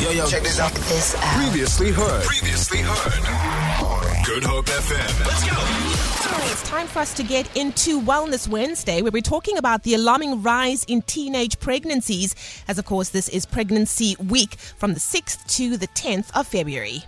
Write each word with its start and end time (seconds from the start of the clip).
Yo, 0.00 0.10
yo, 0.10 0.24
check 0.28 0.44
this 0.44 0.60
out. 0.60 0.72
This 0.72 1.16
out. 1.16 1.42
Previously 1.42 1.90
heard. 1.90 2.22
Previously 2.22 2.78
heard. 2.78 4.24
Good 4.24 4.44
Hope 4.44 4.66
FM. 4.66 5.26
Let's 5.26 5.44
go. 5.50 6.52
It's 6.52 6.62
time 6.62 6.86
for 6.86 7.00
us 7.00 7.12
to 7.14 7.24
get 7.24 7.56
into 7.56 8.00
Wellness 8.00 8.46
Wednesday, 8.46 9.02
where 9.02 9.10
we're 9.10 9.22
talking 9.22 9.58
about 9.58 9.82
the 9.82 9.94
alarming 9.94 10.40
rise 10.44 10.84
in 10.84 11.02
teenage 11.02 11.58
pregnancies, 11.58 12.36
as 12.68 12.78
of 12.78 12.84
course, 12.84 13.08
this 13.08 13.28
is 13.28 13.44
Pregnancy 13.44 14.14
Week 14.28 14.54
from 14.54 14.94
the 14.94 15.00
6th 15.00 15.44
to 15.56 15.76
the 15.76 15.88
10th 15.88 16.30
of 16.38 16.46
February. 16.46 17.02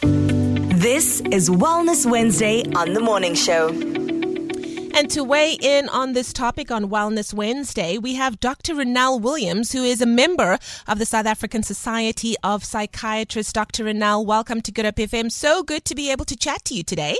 This 0.00 1.20
is 1.32 1.50
Wellness 1.50 2.08
Wednesday 2.08 2.62
on 2.76 2.94
The 2.94 3.00
Morning 3.00 3.34
Show. 3.34 3.70
And 4.92 5.08
to 5.10 5.22
weigh 5.22 5.56
in 5.60 5.88
on 5.88 6.12
this 6.12 6.32
topic 6.32 6.70
on 6.70 6.90
Wellness 6.90 7.32
Wednesday, 7.32 7.96
we 7.96 8.14
have 8.14 8.40
Dr. 8.40 8.74
Ronell 8.74 9.20
Williams, 9.20 9.72
who 9.72 9.84
is 9.84 10.00
a 10.00 10.06
member 10.06 10.58
of 10.86 10.98
the 10.98 11.06
South 11.06 11.26
African 11.26 11.62
Society 11.62 12.34
of 12.42 12.64
Psychiatrists. 12.64 13.52
Dr. 13.52 13.84
Ronell, 13.84 14.26
welcome 14.26 14.60
to 14.62 14.72
Good 14.72 14.84
Hope 14.84 14.96
FM. 14.96 15.30
So 15.30 15.62
good 15.62 15.84
to 15.86 15.94
be 15.94 16.10
able 16.10 16.24
to 16.24 16.36
chat 16.36 16.64
to 16.66 16.74
you 16.74 16.82
today. 16.82 17.16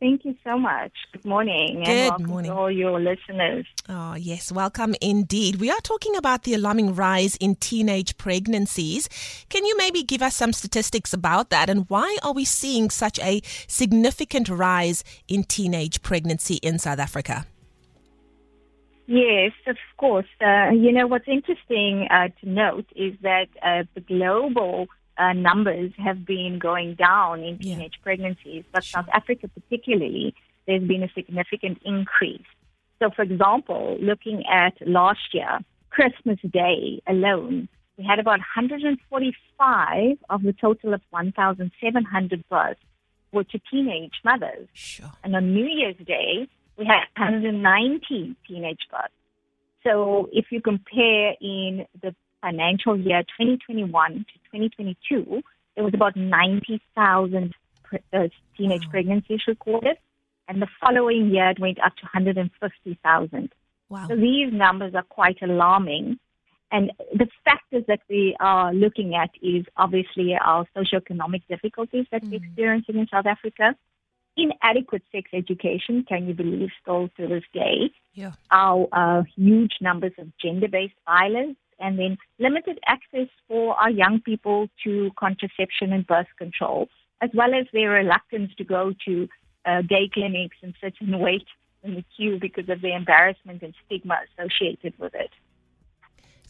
Thank 0.00 0.24
you 0.24 0.34
so 0.42 0.58
much. 0.58 0.92
Good 1.12 1.26
morning. 1.26 1.82
Good 1.84 1.88
and 1.88 2.08
welcome 2.08 2.26
morning. 2.26 2.50
to 2.50 2.56
all 2.56 2.70
your 2.70 2.98
listeners. 2.98 3.66
Oh, 3.86 4.14
yes, 4.14 4.50
welcome 4.50 4.94
indeed. 5.02 5.56
We 5.56 5.70
are 5.70 5.80
talking 5.82 6.16
about 6.16 6.44
the 6.44 6.54
alarming 6.54 6.94
rise 6.94 7.36
in 7.36 7.56
teenage 7.56 8.16
pregnancies. 8.16 9.10
Can 9.50 9.66
you 9.66 9.76
maybe 9.76 10.02
give 10.02 10.22
us 10.22 10.34
some 10.34 10.54
statistics 10.54 11.12
about 11.12 11.50
that 11.50 11.68
and 11.68 11.84
why 11.90 12.16
are 12.22 12.32
we 12.32 12.46
seeing 12.46 12.88
such 12.88 13.18
a 13.18 13.42
significant 13.66 14.48
rise 14.48 15.04
in 15.28 15.44
teenage 15.44 16.00
pregnancy 16.00 16.54
in 16.56 16.78
South 16.78 16.98
Africa? 16.98 17.44
Yes, 19.06 19.52
of 19.66 19.76
course. 19.98 20.28
Uh, 20.40 20.70
you 20.70 20.92
know, 20.92 21.08
what's 21.08 21.28
interesting 21.28 22.06
uh, 22.10 22.28
to 22.40 22.48
note 22.48 22.86
is 22.96 23.12
that 23.20 23.48
uh, 23.62 23.82
the 23.94 24.00
global 24.00 24.86
uh, 25.20 25.32
numbers 25.34 25.92
have 26.06 26.20
been 26.24 26.58
going 26.58 26.90
down 26.94 27.34
in 27.48 27.54
Yeah. 27.60 27.74
teenage 27.76 27.96
pregnancies, 28.02 28.64
but 28.72 28.82
South 28.84 29.08
Africa 29.12 29.44
particularly, 29.58 30.34
there's 30.66 30.86
been 30.92 31.02
a 31.02 31.10
significant 31.18 31.76
increase. 31.84 32.50
So, 33.00 33.10
for 33.16 33.22
example, 33.22 33.96
looking 34.00 34.38
at 34.46 34.74
last 34.86 35.26
year, 35.32 35.58
Christmas 35.90 36.38
Day 36.62 37.00
alone, 37.06 37.68
we 37.96 38.04
had 38.04 38.18
about 38.18 38.40
145 38.40 40.18
of 40.30 40.42
the 40.42 40.52
total 40.54 40.94
of 40.94 41.00
1,700 41.10 42.48
births 42.48 42.80
were 43.32 43.44
to 43.44 43.58
teenage 43.70 44.14
mothers. 44.24 44.68
Sure. 44.74 45.12
And 45.22 45.36
on 45.36 45.54
New 45.54 45.66
Year's 45.66 45.96
Day, 46.16 46.48
we 46.78 46.84
had 46.86 47.04
190 47.16 48.36
teenage 48.46 48.84
births. 48.90 49.12
So 49.84 50.28
if 50.32 50.46
you 50.50 50.60
compare 50.60 51.34
in 51.40 51.86
the 52.02 52.14
financial 52.40 52.98
year 52.98 53.22
2021 53.22 54.12
to 54.14 54.24
2022, 54.24 55.42
there 55.74 55.84
was 55.84 55.94
about 55.94 56.16
90,000 56.16 57.54
uh, 58.12 58.28
teenage 58.56 58.84
Wow. 58.86 58.90
pregnancies 58.90 59.40
recorded. 59.46 59.96
And 60.48 60.60
the 60.60 60.68
following 60.80 61.30
year, 61.30 61.50
it 61.50 61.60
went 61.60 61.78
up 61.78 61.94
to 61.96 62.02
150,000. 62.04 63.52
Wow. 63.88 64.06
So 64.08 64.16
these 64.16 64.52
numbers 64.52 64.94
are 64.94 65.02
quite 65.04 65.38
alarming. 65.42 66.18
And 66.72 66.92
the 67.12 67.26
factors 67.44 67.84
that 67.88 68.00
we 68.08 68.36
are 68.40 68.72
looking 68.72 69.14
at 69.14 69.30
is 69.42 69.64
obviously 69.76 70.34
our 70.40 70.66
socioeconomic 70.76 71.42
difficulties 71.48 72.06
that 72.12 72.22
we're 72.24 72.36
experiencing 72.36 72.96
in 72.96 73.08
South 73.08 73.26
Africa. 73.26 73.74
Inadequate 74.36 75.02
sex 75.10 75.30
education, 75.32 76.04
can 76.08 76.28
you 76.28 76.34
believe, 76.34 76.70
still 76.80 77.08
to 77.16 77.26
this 77.26 77.42
day. 77.52 77.90
Yeah. 78.14 78.32
Our 78.50 78.86
uh, 78.92 79.22
huge 79.36 79.72
numbers 79.80 80.12
of 80.18 80.28
gender-based 80.38 80.94
violence, 81.04 81.56
and 81.80 81.98
then 81.98 82.18
limited 82.38 82.78
access 82.86 83.28
for 83.48 83.74
our 83.74 83.90
young 83.90 84.20
people 84.20 84.68
to 84.84 85.10
contraception 85.18 85.92
and 85.92 86.06
birth 86.06 86.28
control, 86.38 86.88
as 87.20 87.30
well 87.34 87.54
as 87.54 87.66
their 87.72 87.90
reluctance 87.90 88.52
to 88.56 88.64
go 88.64 88.92
to 89.06 89.28
uh, 89.64 89.82
gay 89.82 90.08
clinics 90.12 90.56
and 90.62 90.74
sit 90.82 90.94
and 91.00 91.20
wait 91.20 91.46
in 91.82 91.94
the 91.94 92.04
queue 92.16 92.38
because 92.40 92.68
of 92.68 92.80
the 92.80 92.94
embarrassment 92.94 93.62
and 93.62 93.74
stigma 93.86 94.18
associated 94.38 94.94
with 94.98 95.14
it. 95.14 95.30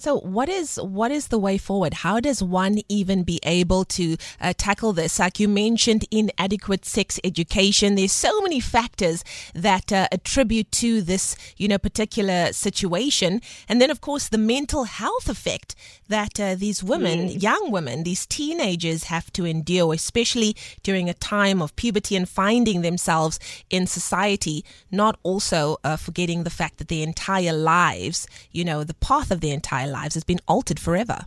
So, 0.00 0.16
what 0.16 0.48
is 0.48 0.76
what 0.76 1.10
is 1.10 1.28
the 1.28 1.38
way 1.38 1.58
forward? 1.58 1.92
How 1.92 2.20
does 2.20 2.42
one 2.42 2.78
even 2.88 3.22
be 3.22 3.38
able 3.42 3.84
to 3.96 4.16
uh, 4.40 4.54
tackle 4.56 4.94
this? 4.94 5.18
Like 5.18 5.38
you 5.38 5.46
mentioned, 5.46 6.06
inadequate 6.10 6.86
sex 6.86 7.20
education. 7.22 7.96
There's 7.96 8.10
so 8.10 8.40
many 8.40 8.60
factors 8.60 9.22
that 9.54 9.92
uh, 9.92 10.08
attribute 10.10 10.72
to 10.72 11.02
this, 11.02 11.36
you 11.58 11.68
know, 11.68 11.76
particular 11.76 12.54
situation, 12.54 13.42
and 13.68 13.78
then 13.78 13.90
of 13.90 14.00
course 14.00 14.28
the 14.28 14.38
mental 14.38 14.84
health 14.84 15.28
effect 15.28 15.74
that 16.08 16.40
uh, 16.40 16.54
these 16.54 16.82
women, 16.82 17.28
young 17.28 17.70
women, 17.70 18.02
these 18.02 18.24
teenagers 18.24 19.04
have 19.04 19.30
to 19.34 19.44
endure, 19.44 19.92
especially 19.92 20.56
during 20.82 21.10
a 21.10 21.14
time 21.14 21.60
of 21.60 21.76
puberty 21.76 22.16
and 22.16 22.26
finding 22.26 22.80
themselves 22.80 23.38
in 23.68 23.86
society. 23.86 24.64
Not 24.90 25.18
also 25.22 25.76
uh, 25.84 25.96
forgetting 25.96 26.44
the 26.44 26.50
fact 26.50 26.78
that 26.78 26.88
their 26.88 27.06
entire 27.06 27.52
lives, 27.52 28.26
you 28.50 28.64
know, 28.64 28.82
the 28.82 28.94
path 28.94 29.30
of 29.30 29.42
their 29.42 29.52
entire 29.52 29.89
lives 29.90 30.14
has 30.14 30.24
been 30.24 30.40
altered 30.46 30.80
forever. 30.80 31.24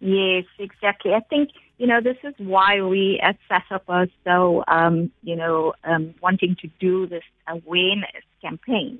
Yes, 0.00 0.44
exactly. 0.58 1.14
I 1.14 1.20
think, 1.20 1.50
you 1.78 1.86
know, 1.86 2.00
this 2.00 2.18
is 2.24 2.34
why 2.38 2.82
we 2.82 3.20
at 3.22 3.36
SASOP 3.50 3.82
are 3.88 4.06
so, 4.24 4.64
um, 4.68 5.10
you 5.22 5.34
know, 5.34 5.72
um, 5.84 6.14
wanting 6.20 6.56
to 6.60 6.68
do 6.78 7.06
this 7.06 7.22
awareness 7.48 8.22
campaign 8.42 8.98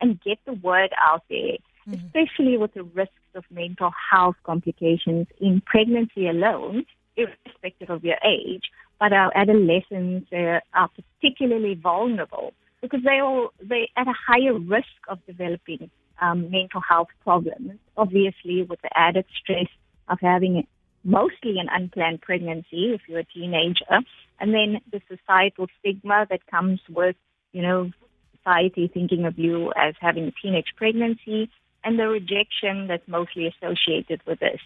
and 0.00 0.20
get 0.20 0.38
the 0.44 0.52
word 0.52 0.90
out 1.00 1.22
there, 1.30 1.56
especially 1.90 2.58
with 2.58 2.74
the 2.74 2.82
risks 2.82 3.14
of 3.34 3.44
mental 3.50 3.92
health 4.10 4.36
complications 4.44 5.26
in 5.40 5.62
pregnancy 5.64 6.28
alone, 6.28 6.84
irrespective 7.16 7.88
of 7.88 8.04
your 8.04 8.18
age. 8.24 8.64
But 9.00 9.12
our 9.12 9.32
adolescents 9.34 10.30
uh, 10.32 10.60
are 10.74 10.90
particularly 11.20 11.74
vulnerable 11.74 12.52
because 12.82 13.00
they 13.04 13.20
are 13.20 13.48
they 13.62 13.90
at 13.96 14.08
a 14.08 14.14
higher 14.26 14.58
risk 14.58 14.98
of 15.08 15.24
developing 15.26 15.90
um, 16.20 16.50
mental 16.50 16.82
health 16.86 17.08
problems. 17.22 17.72
Obviously, 17.96 18.62
with 18.62 18.80
the 18.82 18.90
added 18.94 19.24
stress 19.40 19.68
of 20.08 20.18
having 20.20 20.66
mostly 21.04 21.58
an 21.58 21.68
unplanned 21.72 22.20
pregnancy 22.20 22.92
if 22.94 23.00
you're 23.08 23.20
a 23.20 23.24
teenager, 23.24 24.00
and 24.40 24.52
then 24.52 24.80
the 24.92 25.00
societal 25.08 25.66
stigma 25.78 26.26
that 26.30 26.46
comes 26.46 26.80
with, 26.88 27.16
you 27.52 27.62
know, 27.62 27.90
society 28.36 28.90
thinking 28.92 29.24
of 29.24 29.38
you 29.38 29.72
as 29.76 29.94
having 30.00 30.24
a 30.24 30.32
teenage 30.42 30.72
pregnancy, 30.76 31.48
and 31.84 31.98
the 31.98 32.08
rejection 32.08 32.86
that's 32.86 33.06
mostly 33.06 33.46
associated 33.46 34.20
with 34.26 34.38
this. 34.40 34.60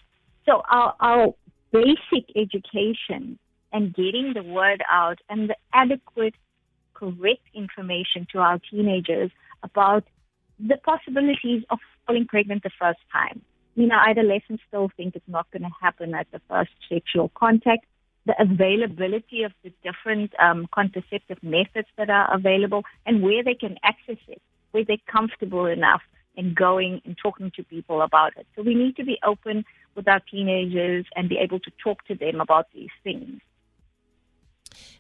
So 0.47 0.63
our, 0.71 0.95
our 1.01 1.35
basic 1.73 2.25
education 2.37 3.39
and 3.73 3.95
getting 3.95 4.33
the 4.35 4.43
word 4.43 4.83
out 4.91 5.19
and 5.29 5.51
the 5.51 5.57
adequate, 5.73 6.35
correct 6.99 7.43
information 7.55 8.27
to 8.33 8.39
our 8.39 8.59
teenagers 8.71 9.31
about 9.63 10.05
the 10.59 10.77
possibilities 10.79 11.63
of 11.71 11.79
falling 12.07 12.27
pregnant 12.27 12.63
the 12.63 12.71
first 12.79 13.01
time. 13.13 13.43
You 13.75 13.87
know, 13.87 13.99
adolescents 14.07 14.63
still 14.69 14.91
think 14.97 15.15
it's 15.15 15.29
not 15.29 15.51
going 15.51 15.63
to 15.63 15.71
happen 15.81 16.15
at 16.15 16.27
the 16.33 16.41
first 16.49 16.71
sexual 16.89 17.31
contact. 17.35 17.85
The 18.25 18.35
availability 18.41 19.43
of 19.43 19.53
the 19.63 19.73
different 19.85 20.33
um, 20.41 20.67
contraceptive 20.75 21.43
methods 21.43 21.89
that 21.99 22.11
are 22.11 22.35
available 22.35 22.83
and 23.05 23.23
where 23.23 23.45
they 23.45 23.55
can 23.55 23.77
access 23.85 24.23
it, 24.27 24.41
where 24.71 24.85
they're 24.85 24.97
comfortable 25.07 25.67
enough 25.67 26.03
in 26.35 26.55
going 26.55 27.01
and 27.05 27.17
talking 27.23 27.53
to 27.57 27.63
people 27.63 28.01
about 28.03 28.33
it. 28.37 28.47
So 28.57 28.63
we 28.63 28.75
need 28.75 28.97
to 28.97 29.05
be 29.05 29.19
open 29.25 29.65
with 29.95 30.09
our 30.09 30.21
teenagers 30.21 31.07
and 31.15 31.29
be 31.29 31.39
able 31.39 31.61
to 31.61 31.71
talk 31.83 32.05
to 32.07 32.15
them 32.15 32.41
about 32.41 32.67
these 32.75 32.91
things. 33.05 33.41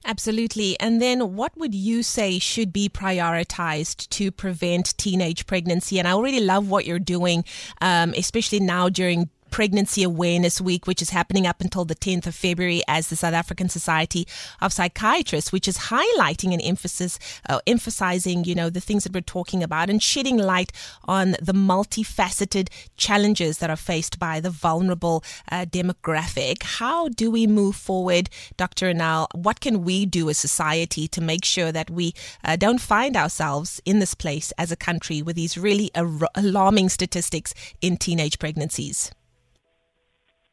Absolutely. 0.04 0.78
And 0.78 1.02
then 1.02 1.34
what 1.34 1.56
would 1.58 1.74
you 1.74 2.02
say 2.02 2.38
should 2.38 2.72
be 2.72 2.88
prioritized 2.88 4.08
to 4.10 4.30
prevent 4.30 4.96
teenage 4.96 5.46
pregnancy? 5.46 5.98
And 5.98 6.06
I 6.06 6.12
already 6.12 6.40
love 6.40 6.68
what 6.68 6.86
you're 6.86 6.98
doing, 6.98 7.44
um, 7.80 8.14
especially 8.16 8.60
now 8.60 8.88
during 8.88 9.30
Pregnancy 9.56 10.02
Awareness 10.02 10.60
Week, 10.60 10.86
which 10.86 11.00
is 11.00 11.08
happening 11.08 11.46
up 11.46 11.62
until 11.62 11.86
the 11.86 11.94
10th 11.94 12.26
of 12.26 12.34
February 12.34 12.82
as 12.86 13.08
the 13.08 13.16
South 13.16 13.32
African 13.32 13.70
Society 13.70 14.28
of 14.60 14.70
Psychiatrists, 14.70 15.50
which 15.50 15.66
is 15.66 15.78
highlighting 15.78 16.52
an 16.52 16.60
emphasis, 16.60 17.18
uh, 17.48 17.60
emphasizing, 17.66 18.44
you 18.44 18.54
know, 18.54 18.68
the 18.68 18.82
things 18.82 19.04
that 19.04 19.14
we're 19.14 19.22
talking 19.22 19.62
about 19.62 19.88
and 19.88 20.02
shedding 20.02 20.36
light 20.36 20.72
on 21.04 21.36
the 21.40 21.54
multifaceted 21.54 22.68
challenges 22.98 23.56
that 23.56 23.70
are 23.70 23.76
faced 23.76 24.18
by 24.18 24.40
the 24.40 24.50
vulnerable 24.50 25.24
uh, 25.50 25.64
demographic. 25.64 26.62
How 26.62 27.08
do 27.08 27.30
we 27.30 27.46
move 27.46 27.76
forward, 27.76 28.28
Dr. 28.58 28.92
Ronell? 28.92 29.26
What 29.32 29.60
can 29.60 29.84
we 29.84 30.04
do 30.04 30.28
as 30.28 30.36
society 30.36 31.08
to 31.08 31.22
make 31.22 31.46
sure 31.46 31.72
that 31.72 31.88
we 31.88 32.12
uh, 32.44 32.56
don't 32.56 32.82
find 32.82 33.16
ourselves 33.16 33.80
in 33.86 34.00
this 34.00 34.12
place 34.12 34.52
as 34.58 34.70
a 34.70 34.76
country 34.76 35.22
with 35.22 35.34
these 35.34 35.56
really 35.56 35.90
ar- 35.94 36.28
alarming 36.34 36.90
statistics 36.90 37.54
in 37.80 37.96
teenage 37.96 38.38
pregnancies? 38.38 39.12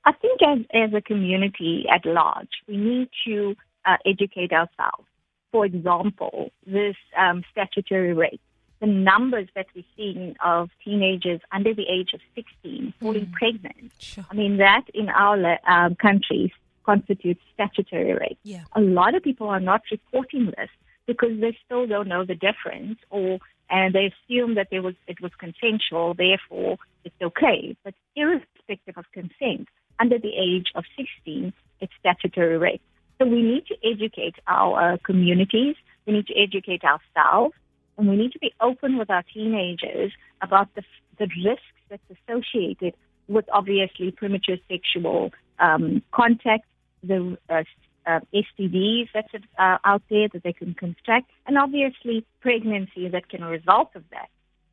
I 0.05 0.11
think 0.13 0.41
as, 0.41 0.59
as 0.73 0.93
a 0.93 1.01
community 1.01 1.85
at 1.93 2.05
large, 2.05 2.49
we 2.67 2.77
need 2.77 3.09
to 3.25 3.55
uh, 3.85 3.97
educate 4.05 4.51
ourselves. 4.51 5.07
For 5.51 5.65
example, 5.65 6.51
this 6.65 6.95
um, 7.17 7.43
statutory 7.51 8.13
rape. 8.13 8.41
the 8.79 8.87
numbers 8.87 9.47
that 9.55 9.67
we're 9.73 9.83
seeing 9.95 10.35
of 10.43 10.69
teenagers 10.83 11.39
under 11.51 11.73
the 11.73 11.87
age 11.87 12.09
of 12.13 12.19
16 12.35 12.93
falling 12.99 13.27
mm. 13.27 13.33
pregnant, 13.33 13.91
sure. 13.97 14.25
I 14.29 14.33
mean, 14.33 14.57
that 14.57 14.83
in 14.93 15.07
our 15.09 15.57
um, 15.67 15.95
country 15.95 16.53
constitutes 16.83 17.41
statutory 17.53 18.13
rape. 18.13 18.37
Yeah. 18.43 18.63
A 18.73 18.81
lot 18.81 19.15
of 19.15 19.23
people 19.23 19.47
are 19.47 19.59
not 19.59 19.83
reporting 19.89 20.47
this 20.57 20.69
because 21.05 21.39
they 21.39 21.57
still 21.65 21.87
don't 21.87 22.07
know 22.07 22.25
the 22.25 22.35
difference 22.35 22.99
or 23.09 23.39
and 23.69 23.95
they 23.95 24.11
assume 24.11 24.55
that 24.55 24.67
there 24.69 24.81
was 24.81 24.95
it 25.07 25.21
was 25.21 25.31
consensual, 25.37 26.13
therefore 26.13 26.77
it's 27.05 27.21
okay. 27.21 27.75
But 27.83 27.93
irrespective 28.15 28.97
of 28.97 29.05
consent, 29.11 29.67
under 30.03 30.19
the 30.19 30.33
age 30.35 30.67
of 30.75 30.83
16, 30.97 31.53
it's 31.79 31.93
statutory 31.97 32.57
rape. 32.57 32.81
So 33.17 33.25
we 33.25 33.41
need 33.41 33.65
to 33.67 33.75
educate 33.91 34.35
our 34.47 34.97
communities, 34.97 35.75
we 36.05 36.11
need 36.13 36.27
to 36.27 36.35
educate 36.35 36.83
ourselves, 36.83 37.55
and 37.97 38.09
we 38.09 38.17
need 38.17 38.33
to 38.33 38.39
be 38.39 38.51
open 38.59 38.97
with 38.97 39.09
our 39.09 39.23
teenagers 39.33 40.11
about 40.41 40.67
the, 40.75 40.83
the 41.19 41.29
risks 41.45 41.63
that's 41.89 42.03
associated 42.17 42.93
with 43.29 43.45
obviously 43.53 44.11
premature 44.11 44.57
sexual 44.69 45.31
um, 45.59 46.03
contact, 46.11 46.65
the 47.01 47.37
uh, 47.49 47.63
uh, 48.05 48.19
STDs 48.33 49.07
that's 49.13 49.33
uh, 49.57 49.77
out 49.85 50.01
there 50.09 50.27
that 50.33 50.43
they 50.43 50.51
can 50.51 50.73
contract, 50.73 51.29
and 51.47 51.57
obviously 51.57 52.25
pregnancy 52.41 53.07
that 53.07 53.29
can 53.29 53.41
result 53.45 53.91
of 53.95 54.03
that. 54.11 54.27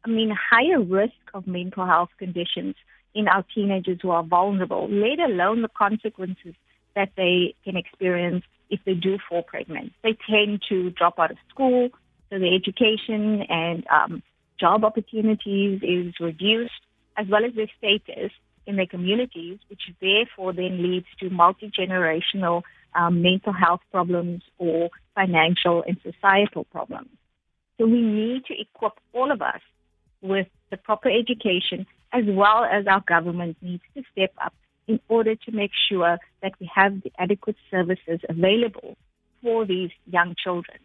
I 0.05 0.09
mean, 0.09 0.35
higher 0.51 0.81
risk 0.81 1.23
of 1.35 1.47
mental 1.47 1.87
health 1.87 2.09
conditions 2.19 2.75
in 3.15 3.29
our 3.29 3.45
teenagers 3.55 3.99
who 4.03 4.11
are 4.11 4.23
vulnerable, 4.23 4.89
let 4.91 5.19
alone 5.19 5.63
the 5.63 5.69
consequences 5.69 6.55
that 6.95 7.11
they 7.17 7.55
can 7.65 7.77
experience 7.77 8.45
if 8.69 8.81
they 8.85 8.95
do 8.95 9.19
fall 9.29 9.43
pregnant. 9.43 9.93
They 10.03 10.17
tend 10.29 10.63
to 10.69 10.91
drop 10.91 11.19
out 11.19 11.31
of 11.31 11.37
school, 11.49 11.91
so 12.31 12.39
the 12.39 12.55
education 12.55 13.43
and 13.49 13.85
um, 13.89 14.23
job 14.59 14.85
opportunities 14.85 15.81
is 15.83 16.15
reduced, 16.21 16.73
as 17.17 17.27
well 17.29 17.45
as 17.45 17.55
their 17.55 17.71
status 17.79 18.31
in 18.67 18.77
their 18.77 18.87
communities, 18.87 19.59
which 19.69 19.83
therefore 20.01 20.53
then 20.53 20.83
leads 20.83 21.07
to 21.19 21.31
multi-generational 21.31 22.63
um, 22.95 23.23
mental 23.23 23.53
health 23.53 23.81
problems 23.91 24.43
or 24.59 24.91
financial 25.15 25.83
and 25.87 25.97
societal 26.03 26.65
problems. 26.65 27.09
So 27.79 27.87
we 27.87 28.03
need 28.03 28.45
to 28.47 28.55
equip 28.61 28.93
all 29.13 29.33
of 29.33 29.43
us 29.43 29.61
with 30.23 30.47
the 30.71 30.77
proper 30.77 31.09
education 31.09 31.87
as 32.13 32.25
well 32.27 32.65
as 32.65 32.87
our 32.87 33.03
government 33.07 33.57
needs 33.63 33.83
to 33.95 34.03
step 34.13 34.33
up 34.43 34.55
in 34.89 35.01
order 35.09 35.37
to 35.37 35.53
make 35.53 35.71
sure 35.89 36.19
that 36.43 36.53
we 36.61 36.69
have 36.75 37.03
the 37.03 37.13
adequate 37.19 37.57
services 37.71 38.21
available 38.29 38.97
for 39.43 39.65
these 39.65 39.91
young 40.07 40.35
children. 40.43 40.79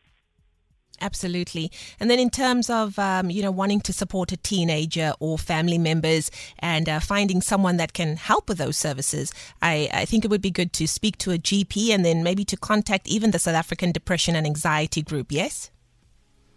Absolutely. 1.01 1.71
And 1.99 2.09
then 2.09 2.19
in 2.19 2.29
terms 2.29 2.69
of, 2.69 2.97
um, 2.97 3.29
you 3.29 3.41
know, 3.41 3.51
wanting 3.51 3.81
to 3.81 3.91
support 3.91 4.31
a 4.31 4.37
teenager 4.37 5.13
or 5.19 5.37
family 5.37 5.77
members 5.77 6.31
and 6.59 6.87
uh, 6.87 6.99
finding 7.01 7.41
someone 7.41 7.77
that 7.77 7.93
can 7.93 8.15
help 8.15 8.47
with 8.47 8.59
those 8.59 8.77
services, 8.77 9.33
I, 9.61 9.89
I 9.91 10.05
think 10.05 10.23
it 10.23 10.31
would 10.31 10.41
be 10.41 10.51
good 10.51 10.71
to 10.73 10.87
speak 10.87 11.17
to 11.19 11.31
a 11.31 11.37
GP 11.37 11.89
and 11.89 12.05
then 12.05 12.23
maybe 12.23 12.45
to 12.45 12.55
contact 12.55 13.07
even 13.07 13.31
the 13.31 13.39
South 13.39 13.55
African 13.55 13.91
Depression 13.91 14.35
and 14.35 14.45
Anxiety 14.45 15.01
Group, 15.01 15.31
yes? 15.31 15.69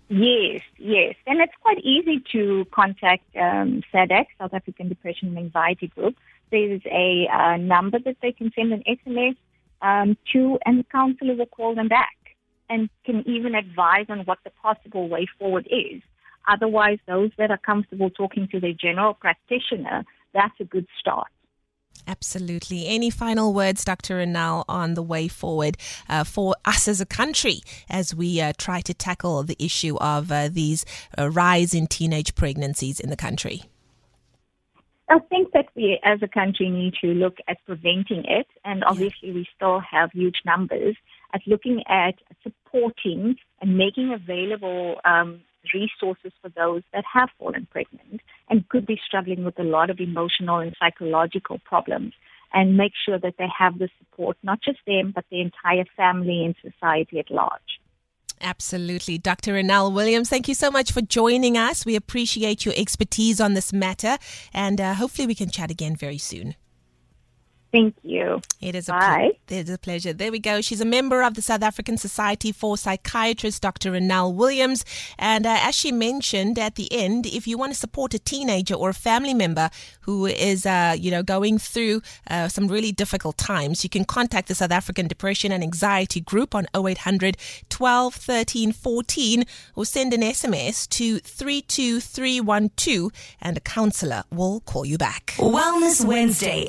Yes, 0.08 0.62
yes. 0.78 1.14
And 1.26 1.40
it's 1.40 1.52
quite 1.60 1.78
easy 1.80 2.22
to 2.32 2.66
contact 2.70 3.24
um, 3.36 3.82
SADAG, 3.92 4.26
South 4.38 4.54
African 4.54 4.88
Depression 4.88 5.28
and 5.28 5.38
Anxiety 5.38 5.88
Group. 5.88 6.16
There's 6.50 6.80
a 6.86 7.28
uh, 7.30 7.56
number 7.58 7.98
that 7.98 8.16
they 8.22 8.32
can 8.32 8.50
send 8.56 8.72
an 8.72 8.82
SMS 8.88 9.36
um, 9.82 10.16
to, 10.32 10.58
and 10.64 10.80
the 10.80 10.84
counselor 10.84 11.34
will 11.34 11.46
call 11.46 11.74
them 11.74 11.88
back 11.88 12.16
and 12.70 12.88
can 13.04 13.22
even 13.28 13.54
advise 13.54 14.06
on 14.08 14.20
what 14.20 14.38
the 14.44 14.50
possible 14.62 15.08
way 15.08 15.26
forward 15.38 15.68
is. 15.70 16.00
Otherwise, 16.50 16.98
those 17.06 17.30
that 17.36 17.50
are 17.50 17.58
comfortable 17.58 18.08
talking 18.08 18.48
to 18.48 18.60
their 18.60 18.72
general 18.72 19.12
practitioner, 19.12 20.04
that's 20.32 20.58
a 20.60 20.64
good 20.64 20.86
start. 20.98 21.28
Absolutely. 22.08 22.86
Any 22.86 23.10
final 23.10 23.52
words, 23.52 23.84
Dr. 23.84 24.16
Ronell, 24.16 24.64
on 24.66 24.94
the 24.94 25.02
way 25.02 25.28
forward 25.28 25.76
uh, 26.08 26.24
for 26.24 26.56
us 26.64 26.88
as 26.88 27.02
a 27.02 27.06
country 27.06 27.60
as 27.90 28.14
we 28.14 28.40
uh, 28.40 28.54
try 28.56 28.80
to 28.80 28.94
tackle 28.94 29.42
the 29.42 29.56
issue 29.58 29.96
of 29.98 30.32
uh, 30.32 30.48
these 30.50 30.86
uh, 31.18 31.28
rise 31.28 31.74
in 31.74 31.86
teenage 31.86 32.34
pregnancies 32.34 32.98
in 32.98 33.10
the 33.10 33.16
country? 33.16 33.62
I 35.10 35.18
think 35.20 35.52
that 35.52 35.66
we 35.74 35.98
as 36.02 36.20
a 36.22 36.28
country 36.28 36.68
need 36.70 36.94
to 37.02 37.08
look 37.08 37.38
at 37.46 37.58
preventing 37.66 38.24
it, 38.24 38.46
and 38.64 38.84
obviously 38.84 39.28
yeah. 39.28 39.34
we 39.34 39.46
still 39.54 39.80
have 39.80 40.10
huge 40.12 40.42
numbers, 40.44 40.96
at 41.34 41.42
looking 41.46 41.82
at 41.88 42.14
supporting 42.42 43.36
and 43.60 43.76
making 43.76 44.12
available 44.12 45.00
um, 45.04 45.40
resources 45.74 46.32
for 46.40 46.48
those 46.50 46.82
that 46.92 47.04
have 47.10 47.28
fallen 47.38 47.66
pregnant 47.70 48.20
and 48.50 48.68
could 48.68 48.86
be 48.86 49.00
struggling 49.06 49.44
with 49.44 49.58
a 49.58 49.64
lot 49.64 49.90
of 49.90 50.00
emotional 50.00 50.58
and 50.58 50.74
psychological 50.78 51.58
problems 51.64 52.12
and 52.52 52.76
make 52.76 52.92
sure 53.04 53.18
that 53.18 53.34
they 53.38 53.48
have 53.56 53.78
the 53.78 53.88
support, 53.98 54.36
not 54.42 54.60
just 54.62 54.78
them, 54.86 55.12
but 55.14 55.24
the 55.30 55.40
entire 55.40 55.84
family 55.96 56.44
and 56.44 56.54
society 56.62 57.18
at 57.18 57.30
large. 57.30 57.80
Absolutely. 58.40 59.18
Dr. 59.18 59.54
Ronell 59.54 59.92
Williams, 59.92 60.28
thank 60.28 60.48
you 60.48 60.54
so 60.54 60.70
much 60.70 60.92
for 60.92 61.02
joining 61.02 61.58
us. 61.58 61.84
We 61.84 61.96
appreciate 61.96 62.64
your 62.64 62.74
expertise 62.76 63.40
on 63.40 63.54
this 63.54 63.72
matter, 63.72 64.16
and 64.54 64.80
uh, 64.80 64.94
hopefully 64.94 65.26
we 65.26 65.34
can 65.34 65.50
chat 65.50 65.70
again 65.70 65.96
very 65.96 66.18
soon. 66.18 66.54
Thank 67.70 67.96
you. 68.02 68.40
It 68.60 68.74
is 68.74 68.88
a, 68.88 68.92
Bye. 68.92 69.32
Ple- 69.46 69.58
it 69.58 69.68
is 69.68 69.74
a 69.74 69.78
pleasure. 69.78 70.12
There 70.12 70.32
we 70.32 70.38
go. 70.38 70.60
She's 70.62 70.80
a 70.80 70.86
member 70.86 71.22
of 71.22 71.34
the 71.34 71.42
South 71.42 71.62
African 71.62 71.98
Society 71.98 72.50
for 72.50 72.78
Psychiatrists, 72.78 73.60
Dr. 73.60 73.92
Ronell 73.92 74.34
Williams. 74.34 74.84
And 75.18 75.46
uh, 75.46 75.58
as 75.60 75.74
she 75.74 75.92
mentioned 75.92 76.58
at 76.58 76.76
the 76.76 76.90
end, 76.90 77.26
if 77.26 77.46
you 77.46 77.58
want 77.58 77.72
to 77.72 77.78
support 77.78 78.14
a 78.14 78.18
teenager 78.18 78.74
or 78.74 78.88
a 78.90 78.94
family 78.94 79.34
member 79.34 79.68
who 80.02 80.24
is, 80.24 80.64
uh, 80.64 80.96
you 80.98 81.10
know, 81.10 81.22
going 81.22 81.58
through 81.58 82.00
uh, 82.30 82.48
some 82.48 82.68
really 82.68 82.90
difficult 82.90 83.36
times, 83.36 83.84
you 83.84 83.90
can 83.90 84.06
contact 84.06 84.48
the 84.48 84.54
South 84.54 84.72
African 84.72 85.06
Depression 85.06 85.52
and 85.52 85.62
Anxiety 85.62 86.20
Group 86.20 86.54
on 86.54 86.66
0800 86.74 87.36
12 87.68 88.14
13 88.14 88.72
14 88.72 89.44
or 89.76 89.84
send 89.84 90.14
an 90.14 90.22
SMS 90.22 90.88
to 90.88 91.18
32312 91.18 93.12
and 93.42 93.56
a 93.58 93.60
counselor 93.60 94.24
will 94.30 94.60
call 94.60 94.86
you 94.86 94.96
back. 94.96 95.34
Wellness 95.36 96.04
Wednesday. 96.04 96.68